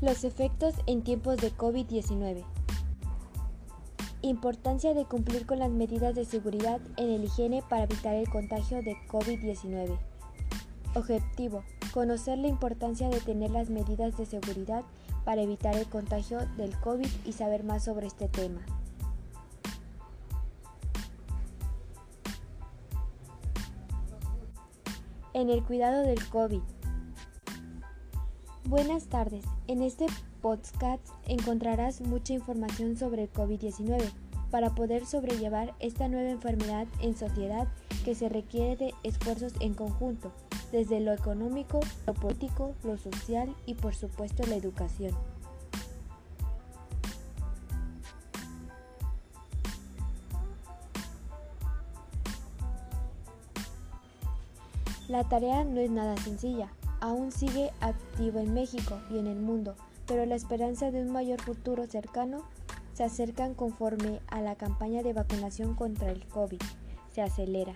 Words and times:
Los 0.00 0.24
efectos 0.24 0.72
en 0.86 1.02
tiempos 1.02 1.36
de 1.36 1.52
COVID-19. 1.52 2.42
Importancia 4.22 4.94
de 4.94 5.04
cumplir 5.04 5.44
con 5.44 5.58
las 5.58 5.68
medidas 5.68 6.14
de 6.14 6.24
seguridad 6.24 6.80
en 6.96 7.10
el 7.10 7.24
higiene 7.24 7.62
para 7.68 7.84
evitar 7.84 8.14
el 8.14 8.26
contagio 8.30 8.78
de 8.82 8.96
COVID-19. 9.08 9.98
Objetivo. 10.94 11.64
Conocer 11.92 12.38
la 12.38 12.48
importancia 12.48 13.10
de 13.10 13.20
tener 13.20 13.50
las 13.50 13.68
medidas 13.68 14.16
de 14.16 14.24
seguridad 14.24 14.84
para 15.26 15.42
evitar 15.42 15.76
el 15.76 15.86
contagio 15.86 16.38
del 16.56 16.74
COVID 16.80 17.08
y 17.26 17.32
saber 17.32 17.62
más 17.62 17.84
sobre 17.84 18.06
este 18.06 18.26
tema. 18.26 18.62
En 25.34 25.50
el 25.50 25.62
cuidado 25.62 26.00
del 26.04 26.26
COVID. 26.30 26.62
Buenas 28.70 29.06
tardes. 29.08 29.44
En 29.66 29.82
este 29.82 30.06
podcast 30.40 31.04
encontrarás 31.26 32.02
mucha 32.02 32.34
información 32.34 32.96
sobre 32.96 33.24
el 33.24 33.32
COVID-19 33.32 34.00
para 34.52 34.76
poder 34.76 35.06
sobrellevar 35.06 35.74
esta 35.80 36.06
nueva 36.06 36.30
enfermedad 36.30 36.86
en 37.00 37.16
sociedad 37.16 37.66
que 38.04 38.14
se 38.14 38.28
requiere 38.28 38.76
de 38.76 38.94
esfuerzos 39.02 39.54
en 39.58 39.74
conjunto, 39.74 40.30
desde 40.70 41.00
lo 41.00 41.12
económico, 41.12 41.80
lo 42.06 42.14
político, 42.14 42.76
lo 42.84 42.96
social 42.96 43.52
y 43.66 43.74
por 43.74 43.96
supuesto 43.96 44.46
la 44.46 44.54
educación. 44.54 45.16
La 55.08 55.28
tarea 55.28 55.64
no 55.64 55.80
es 55.80 55.90
nada 55.90 56.16
sencilla, 56.18 56.70
aún 57.00 57.32
sigue 57.32 57.70
activo 57.80 58.40
en 58.40 58.54
México 58.54 59.00
y 59.10 59.18
en 59.18 59.26
el 59.26 59.40
mundo, 59.40 59.74
pero 60.06 60.26
la 60.26 60.34
esperanza 60.34 60.90
de 60.90 61.02
un 61.02 61.12
mayor 61.12 61.40
futuro 61.40 61.86
cercano 61.86 62.42
se 62.94 63.04
acercan 63.04 63.54
conforme 63.54 64.20
a 64.28 64.40
la 64.40 64.56
campaña 64.56 65.02
de 65.02 65.12
vacunación 65.12 65.74
contra 65.74 66.10
el 66.10 66.26
COVID 66.26 66.60
se 67.12 67.22
acelera. 67.22 67.74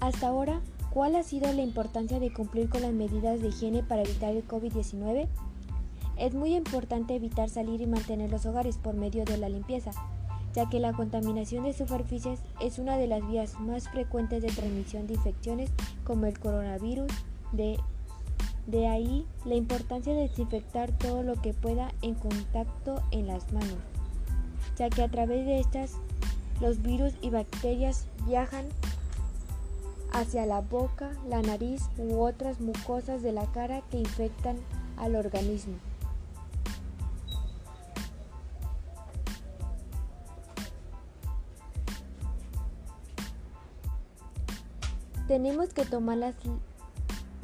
Hasta 0.00 0.28
ahora, 0.28 0.60
¿cuál 0.90 1.14
ha 1.14 1.22
sido 1.22 1.52
la 1.52 1.62
importancia 1.62 2.18
de 2.18 2.32
cumplir 2.32 2.70
con 2.70 2.82
las 2.82 2.92
medidas 2.92 3.40
de 3.40 3.48
higiene 3.48 3.82
para 3.82 4.02
evitar 4.02 4.34
el 4.34 4.46
COVID-19? 4.46 5.28
Es 6.16 6.34
muy 6.34 6.54
importante 6.54 7.14
evitar 7.14 7.48
salir 7.48 7.80
y 7.80 7.86
mantener 7.86 8.30
los 8.30 8.46
hogares 8.46 8.78
por 8.78 8.94
medio 8.94 9.24
de 9.24 9.36
la 9.36 9.48
limpieza, 9.48 9.90
ya 10.54 10.68
que 10.68 10.80
la 10.80 10.92
contaminación 10.92 11.64
de 11.64 11.72
superficies 11.72 12.40
es 12.60 12.78
una 12.78 12.96
de 12.96 13.06
las 13.06 13.26
vías 13.26 13.58
más 13.60 13.88
frecuentes 13.88 14.42
de 14.42 14.48
transmisión 14.48 15.06
de 15.06 15.14
infecciones 15.14 15.70
como 16.04 16.26
el 16.26 16.38
coronavirus. 16.38 17.10
De, 17.52 17.78
de 18.66 18.86
ahí 18.86 19.26
la 19.44 19.56
importancia 19.56 20.14
de 20.14 20.28
desinfectar 20.28 20.92
todo 20.92 21.22
lo 21.22 21.40
que 21.40 21.52
pueda 21.52 21.92
en 22.02 22.14
contacto 22.14 23.02
en 23.10 23.26
las 23.26 23.52
manos, 23.52 23.78
ya 24.76 24.88
que 24.88 25.02
a 25.02 25.08
través 25.08 25.46
de 25.46 25.58
estas 25.58 25.94
los 26.60 26.82
virus 26.82 27.14
y 27.22 27.30
bacterias 27.30 28.06
viajan 28.26 28.66
hacia 30.12 30.46
la 30.46 30.60
boca, 30.60 31.12
la 31.28 31.42
nariz 31.42 31.82
u 31.98 32.20
otras 32.20 32.60
mucosas 32.60 33.22
de 33.22 33.32
la 33.32 33.46
cara 33.46 33.82
que 33.90 33.98
infectan 33.98 34.56
al 34.96 35.16
organismo. 35.16 35.74
Tenemos 45.30 45.72
que 45.72 45.84
tomar 45.84 46.18
las 46.18 46.34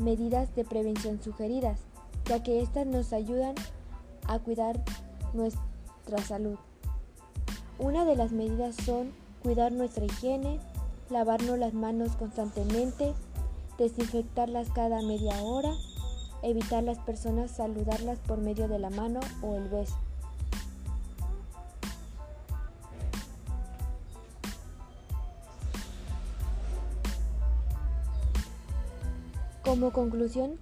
medidas 0.00 0.52
de 0.56 0.64
prevención 0.64 1.22
sugeridas, 1.22 1.78
ya 2.24 2.42
que 2.42 2.60
éstas 2.60 2.84
nos 2.84 3.12
ayudan 3.12 3.54
a 4.26 4.40
cuidar 4.40 4.82
nuestra 5.34 6.18
salud. 6.18 6.58
Una 7.78 8.04
de 8.04 8.16
las 8.16 8.32
medidas 8.32 8.74
son 8.74 9.12
cuidar 9.40 9.70
nuestra 9.70 10.04
higiene, 10.04 10.58
lavarnos 11.10 11.60
las 11.60 11.74
manos 11.74 12.16
constantemente, 12.16 13.14
desinfectarlas 13.78 14.68
cada 14.70 15.00
media 15.02 15.40
hora, 15.44 15.72
evitar 16.42 16.82
las 16.82 16.98
personas 16.98 17.52
saludarlas 17.52 18.18
por 18.18 18.38
medio 18.38 18.66
de 18.66 18.80
la 18.80 18.90
mano 18.90 19.20
o 19.42 19.54
el 19.54 19.68
beso. 19.68 19.96
Como 29.76 29.92
conclusión, 29.92 30.58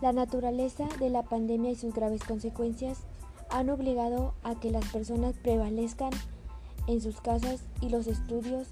la 0.00 0.14
naturaleza 0.14 0.88
de 0.98 1.10
la 1.10 1.22
pandemia 1.24 1.72
y 1.72 1.76
sus 1.76 1.92
graves 1.92 2.24
consecuencias 2.24 3.00
han 3.50 3.68
obligado 3.68 4.32
a 4.42 4.58
que 4.58 4.70
las 4.70 4.86
personas 4.86 5.34
prevalezcan 5.42 6.08
en 6.86 7.02
sus 7.02 7.20
casas 7.20 7.60
y 7.82 7.90
los 7.90 8.06
estudios 8.06 8.66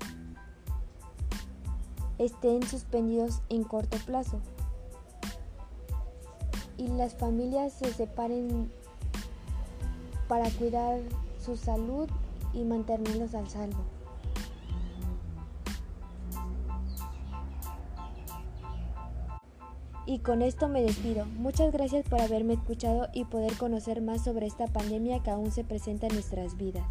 estén 2.16 2.62
suspendidos 2.62 3.42
en 3.50 3.62
corto 3.62 3.98
plazo 4.06 4.40
y 6.78 6.86
las 6.88 7.14
familias 7.14 7.74
se 7.74 7.92
separen 7.92 8.72
para 10.28 10.48
cuidar 10.52 10.98
su 11.44 11.58
salud 11.58 12.08
y 12.54 12.64
mantenerlos 12.64 13.34
al 13.34 13.50
salvo. 13.50 13.97
Y 20.08 20.20
con 20.20 20.40
esto 20.40 20.68
me 20.68 20.80
despido. 20.80 21.26
Muchas 21.26 21.70
gracias 21.70 22.08
por 22.08 22.22
haberme 22.22 22.54
escuchado 22.54 23.08
y 23.12 23.26
poder 23.26 23.52
conocer 23.58 24.00
más 24.00 24.24
sobre 24.24 24.46
esta 24.46 24.66
pandemia 24.66 25.22
que 25.22 25.28
aún 25.28 25.52
se 25.52 25.64
presenta 25.64 26.06
en 26.06 26.14
nuestras 26.14 26.56
vidas. 26.56 26.86